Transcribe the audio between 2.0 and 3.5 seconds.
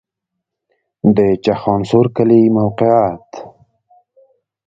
کلی موقعیت